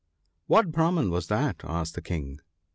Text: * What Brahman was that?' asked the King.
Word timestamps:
* 0.25 0.47
What 0.47 0.71
Brahman 0.71 1.11
was 1.11 1.27
that?' 1.27 1.57
asked 1.63 1.93
the 1.93 2.01
King. 2.01 2.39